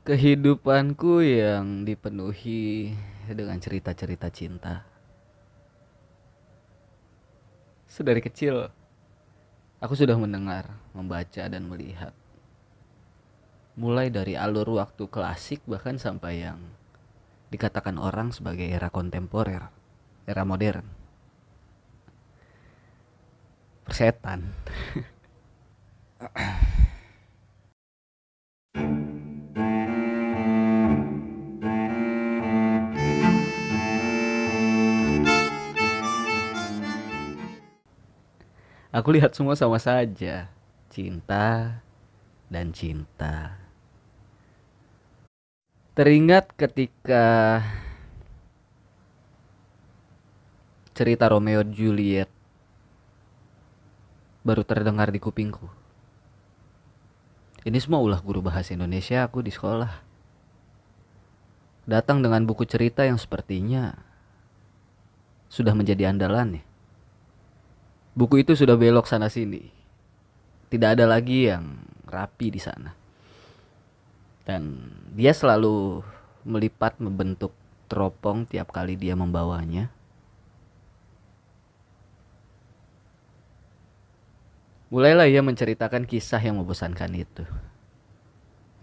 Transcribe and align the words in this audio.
Kehidupanku 0.00 1.20
yang 1.20 1.84
dipenuhi 1.84 2.96
dengan 3.28 3.60
cerita-cerita 3.60 4.32
cinta. 4.32 4.88
Sedari 7.84 8.24
kecil, 8.24 8.72
aku 9.76 9.92
sudah 9.92 10.16
mendengar, 10.16 10.72
membaca, 10.96 11.44
dan 11.44 11.68
melihat. 11.68 12.16
Mulai 13.76 14.08
dari 14.08 14.40
alur 14.40 14.80
waktu 14.80 15.04
klasik 15.04 15.60
bahkan 15.68 16.00
sampai 16.00 16.48
yang 16.48 16.64
dikatakan 17.52 18.00
orang 18.00 18.32
sebagai 18.32 18.72
era 18.72 18.88
kontemporer, 18.88 19.68
era 20.24 20.48
modern. 20.48 20.88
Persetan. 23.84 24.48
Aku 38.90 39.14
lihat 39.14 39.38
semua 39.38 39.54
sama 39.54 39.78
saja. 39.78 40.50
Cinta 40.90 41.78
dan 42.50 42.74
cinta. 42.74 43.54
Teringat 45.94 46.50
ketika 46.58 47.62
cerita 50.90 51.30
Romeo 51.30 51.62
Juliet 51.62 52.26
baru 54.42 54.66
terdengar 54.66 55.14
di 55.14 55.22
kupingku. 55.22 55.70
Ini 57.62 57.78
semua 57.78 58.02
ulah 58.02 58.18
guru 58.18 58.42
bahasa 58.42 58.74
Indonesia 58.74 59.22
aku 59.22 59.38
di 59.38 59.54
sekolah. 59.54 60.02
Datang 61.86 62.26
dengan 62.26 62.42
buku 62.42 62.66
cerita 62.66 63.06
yang 63.06 63.22
sepertinya 63.22 63.94
sudah 65.46 65.78
menjadi 65.78 66.10
andalan 66.10 66.58
ya. 66.58 66.69
Buku 68.10 68.42
itu 68.42 68.58
sudah 68.58 68.74
belok 68.74 69.06
sana 69.06 69.30
sini. 69.30 69.70
Tidak 70.70 70.98
ada 70.98 71.06
lagi 71.06 71.46
yang 71.46 71.78
rapi 72.10 72.50
di 72.50 72.58
sana. 72.58 72.90
Dan 74.42 74.90
dia 75.14 75.30
selalu 75.30 76.02
melipat 76.42 76.98
membentuk 76.98 77.54
teropong 77.86 78.46
tiap 78.50 78.74
kali 78.74 78.98
dia 78.98 79.14
membawanya. 79.14 79.90
Mulailah 84.90 85.30
ia 85.30 85.38
menceritakan 85.38 86.02
kisah 86.02 86.42
yang 86.42 86.58
membosankan 86.58 87.14
itu. 87.14 87.46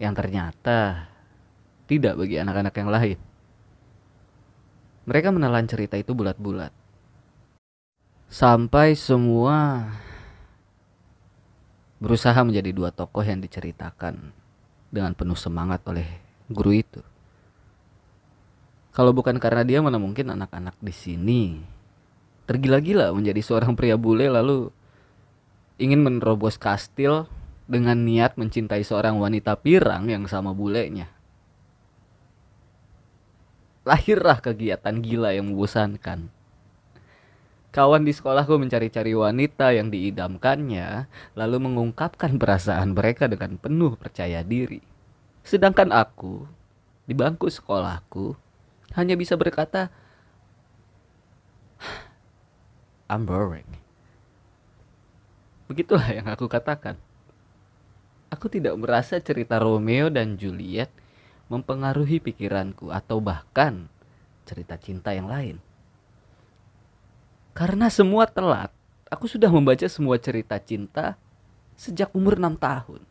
Yang 0.00 0.14
ternyata 0.24 1.04
tidak 1.84 2.16
bagi 2.16 2.40
anak-anak 2.40 2.74
yang 2.80 2.88
lain. 2.88 3.18
Mereka 5.04 5.28
menelan 5.36 5.68
cerita 5.68 6.00
itu 6.00 6.16
bulat-bulat 6.16 6.72
sampai 8.28 8.92
semua 8.92 9.88
berusaha 11.98 12.36
menjadi 12.44 12.70
dua 12.70 12.92
tokoh 12.92 13.24
yang 13.24 13.40
diceritakan 13.40 14.30
dengan 14.92 15.16
penuh 15.16 15.36
semangat 15.36 15.82
oleh 15.88 16.06
guru 16.52 16.76
itu. 16.76 17.00
Kalau 18.92 19.16
bukan 19.16 19.40
karena 19.40 19.64
dia 19.64 19.80
mana 19.80 19.96
mungkin 19.96 20.28
anak-anak 20.28 20.76
di 20.78 20.92
sini 20.92 21.42
tergila-gila 22.44 23.12
menjadi 23.12 23.40
seorang 23.44 23.76
pria 23.76 23.96
bule 23.96 24.28
lalu 24.28 24.72
ingin 25.80 26.00
menerobos 26.04 26.56
kastil 26.56 27.28
dengan 27.68 28.00
niat 28.04 28.40
mencintai 28.40 28.80
seorang 28.80 29.20
wanita 29.20 29.56
pirang 29.60 30.08
yang 30.08 30.24
sama 30.28 30.52
bulenya. 30.56 31.08
Lahirlah 33.88 34.40
kegiatan 34.44 35.00
gila 35.00 35.32
yang 35.32 35.52
membosankan. 35.52 36.37
Kawan 37.68 38.08
di 38.08 38.16
sekolahku 38.16 38.56
mencari-cari 38.56 39.12
wanita 39.12 39.76
yang 39.76 39.92
diidamkannya, 39.92 41.04
lalu 41.36 41.56
mengungkapkan 41.60 42.40
perasaan 42.40 42.96
mereka 42.96 43.28
dengan 43.28 43.60
penuh 43.60 43.92
percaya 44.00 44.40
diri. 44.40 44.80
Sedangkan 45.44 45.92
aku, 45.92 46.48
di 47.04 47.12
bangku 47.12 47.52
sekolahku, 47.52 48.32
hanya 48.96 49.20
bisa 49.20 49.36
berkata, 49.36 49.92
I'm 53.12 53.28
boring. 53.28 53.68
Begitulah 55.68 56.08
yang 56.08 56.28
aku 56.32 56.48
katakan. 56.48 56.96
Aku 58.32 58.48
tidak 58.48 58.76
merasa 58.80 59.20
cerita 59.20 59.60
Romeo 59.60 60.08
dan 60.08 60.40
Juliet 60.40 60.88
mempengaruhi 61.52 62.20
pikiranku 62.20 62.92
atau 62.92 63.20
bahkan 63.20 63.88
cerita 64.48 64.76
cinta 64.80 65.12
yang 65.12 65.28
lain. 65.28 65.67
Karena 67.58 67.90
semua 67.90 68.22
telat, 68.30 68.70
aku 69.10 69.26
sudah 69.26 69.50
membaca 69.50 69.82
semua 69.90 70.14
cerita 70.14 70.54
cinta 70.62 71.18
sejak 71.74 72.06
umur 72.14 72.38
6 72.38 72.54
tahun. 72.54 73.02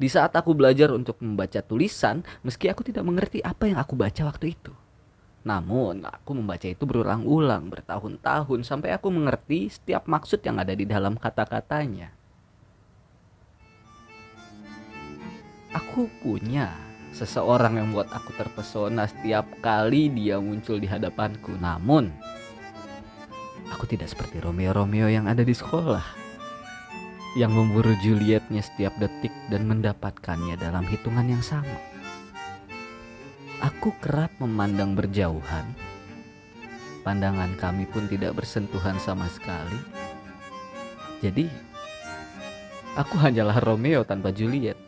Di 0.00 0.08
saat 0.08 0.32
aku 0.32 0.56
belajar 0.56 0.88
untuk 0.88 1.20
membaca 1.20 1.60
tulisan, 1.60 2.24
meski 2.40 2.72
aku 2.72 2.80
tidak 2.80 3.04
mengerti 3.04 3.44
apa 3.44 3.68
yang 3.68 3.76
aku 3.76 3.92
baca 3.92 4.24
waktu 4.24 4.56
itu. 4.56 4.72
Namun, 5.44 6.00
aku 6.00 6.32
membaca 6.32 6.64
itu 6.64 6.88
berulang-ulang, 6.88 7.68
bertahun-tahun, 7.68 8.64
sampai 8.64 8.96
aku 8.96 9.12
mengerti 9.12 9.68
setiap 9.68 10.08
maksud 10.08 10.40
yang 10.40 10.56
ada 10.56 10.72
di 10.72 10.88
dalam 10.88 11.20
kata-katanya. 11.20 12.08
Aku 15.76 16.08
punya 16.24 16.72
seseorang 17.12 17.76
yang 17.76 17.92
membuat 17.92 18.16
aku 18.16 18.32
terpesona 18.32 19.04
setiap 19.12 19.44
kali 19.60 20.08
dia 20.08 20.40
muncul 20.40 20.80
di 20.80 20.88
hadapanku. 20.88 21.52
Namun, 21.60 22.08
Aku 23.82 23.90
tidak 23.90 24.14
seperti 24.14 24.38
Romeo-Romeo 24.38 25.10
yang 25.10 25.26
ada 25.26 25.42
di 25.42 25.50
sekolah 25.50 26.06
yang 27.34 27.50
memburu 27.50 27.98
Julietnya 27.98 28.62
setiap 28.62 28.94
detik 29.02 29.34
dan 29.50 29.66
mendapatkannya 29.66 30.54
dalam 30.54 30.86
hitungan 30.86 31.26
yang 31.26 31.42
sama. 31.42 31.82
Aku 33.58 33.90
kerap 33.98 34.30
memandang 34.38 34.94
berjauhan. 34.94 35.66
Pandangan 37.02 37.58
kami 37.58 37.90
pun 37.90 38.06
tidak 38.06 38.38
bersentuhan 38.38 39.02
sama 39.02 39.26
sekali. 39.26 39.82
Jadi, 41.18 41.50
aku 42.94 43.18
hanyalah 43.18 43.58
Romeo 43.58 44.06
tanpa 44.06 44.30
Juliet 44.30 44.78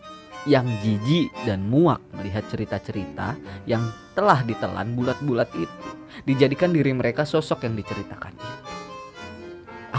yang 0.46 0.70
jijik 0.86 1.34
dan 1.42 1.66
muak 1.66 1.98
melihat 2.14 2.46
cerita-cerita 2.46 3.34
yang 3.66 3.90
telah 4.14 4.46
ditelan 4.46 4.94
bulat-bulat 4.94 5.50
itu 5.58 5.82
dijadikan 6.22 6.70
diri 6.70 6.94
mereka 6.94 7.26
sosok 7.26 7.66
yang 7.66 7.74
diceritakan 7.74 8.38
itu 8.38 8.83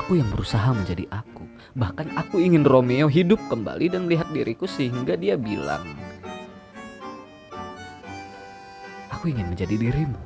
aku 0.05 0.21
yang 0.21 0.29
berusaha 0.29 0.69
menjadi 0.69 1.09
aku. 1.09 1.49
Bahkan 1.73 2.13
aku 2.13 2.38
ingin 2.38 2.61
Romeo 2.61 3.09
hidup 3.09 3.41
kembali 3.49 3.89
dan 3.89 4.05
melihat 4.05 4.29
diriku 4.29 4.69
sehingga 4.69 5.17
dia 5.17 5.33
bilang, 5.33 5.81
"Aku 9.09 9.33
ingin 9.33 9.49
menjadi 9.49 9.73
dirimu." 9.73 10.21